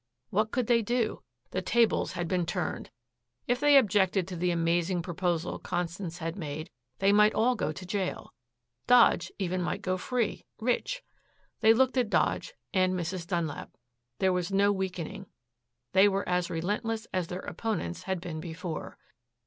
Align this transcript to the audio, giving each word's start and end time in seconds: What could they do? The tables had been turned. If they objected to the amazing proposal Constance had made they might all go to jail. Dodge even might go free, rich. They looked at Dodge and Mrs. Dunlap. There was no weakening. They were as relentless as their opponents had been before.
What 0.31 0.49
could 0.49 0.65
they 0.65 0.81
do? 0.81 1.21
The 1.51 1.61
tables 1.61 2.13
had 2.13 2.27
been 2.27 2.47
turned. 2.47 2.89
If 3.45 3.59
they 3.59 3.77
objected 3.77 4.27
to 4.29 4.35
the 4.35 4.49
amazing 4.49 5.03
proposal 5.03 5.59
Constance 5.59 6.17
had 6.17 6.35
made 6.35 6.71
they 6.97 7.11
might 7.13 7.35
all 7.35 7.53
go 7.53 7.71
to 7.71 7.85
jail. 7.85 8.33
Dodge 8.87 9.31
even 9.37 9.61
might 9.61 9.83
go 9.83 9.97
free, 9.97 10.43
rich. 10.59 11.03
They 11.59 11.71
looked 11.75 11.97
at 11.97 12.09
Dodge 12.09 12.55
and 12.73 12.95
Mrs. 12.95 13.27
Dunlap. 13.27 13.77
There 14.17 14.33
was 14.33 14.51
no 14.51 14.71
weakening. 14.71 15.27
They 15.91 16.07
were 16.07 16.27
as 16.27 16.49
relentless 16.49 17.05
as 17.13 17.27
their 17.27 17.41
opponents 17.41 18.01
had 18.01 18.19
been 18.19 18.39
before. 18.39 18.97